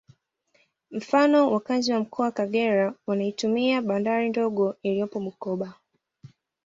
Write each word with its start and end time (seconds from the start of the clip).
Mfano 0.91 1.51
wakazi 1.51 1.93
wa 1.93 1.99
Mkoa 1.99 2.31
Kagera 2.31 2.93
wanaitumia 3.07 3.81
bandari 3.81 4.29
ndogo 4.29 4.75
iliyopo 4.83 5.19
Bukoba 5.19 5.73